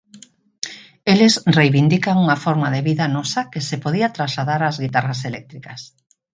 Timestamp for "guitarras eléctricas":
4.83-5.81